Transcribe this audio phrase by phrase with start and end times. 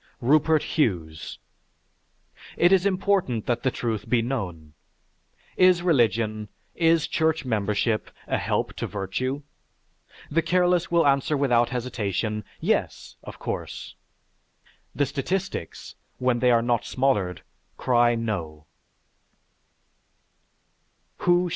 [0.19, 1.37] RUPERT HUGHES
[2.57, 4.73] It is important that the truth be known.
[5.57, 9.43] Is religion, is church membership a help to virtue?
[10.31, 13.93] The careless will answer without hesitation, "Yes!" Of course.
[14.95, 17.43] The statistics, when they are not smothered,
[17.77, 18.65] cry, "No!"